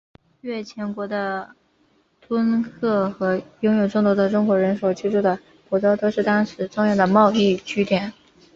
[0.41, 1.51] 越前国的
[2.27, 5.39] 敦贺和拥有众多中国人所居住的
[5.69, 8.11] 博多都是当时重要的贸易据点。